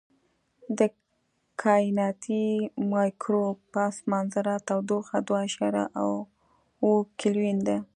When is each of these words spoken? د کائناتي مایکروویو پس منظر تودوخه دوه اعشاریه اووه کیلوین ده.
د 0.77 0.79
کائناتي 1.61 2.45
مایکروویو 2.93 3.59
پس 3.73 3.95
منظر 4.11 4.45
تودوخه 4.67 5.17
دوه 5.27 5.39
اعشاریه 5.43 5.85
اووه 5.99 7.01
کیلوین 7.21 7.57
ده. 7.67 7.77